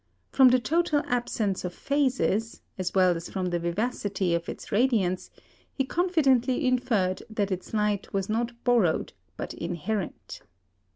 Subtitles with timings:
[0.31, 5.29] From the total absence of phases, as well as from the vivacity of its radiance,
[5.75, 10.41] he confidently inferred that its light was not borrowed, but inherent.